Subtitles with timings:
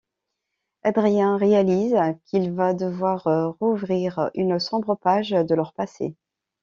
[0.81, 1.95] Adrien réalise
[2.25, 6.15] qu'il va devoir rouvrir une sombre page de leur passé...